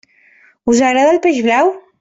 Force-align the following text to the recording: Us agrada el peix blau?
Us 0.73 0.81
agrada 0.87 1.13
el 1.17 1.23
peix 1.27 1.45
blau? 1.51 1.75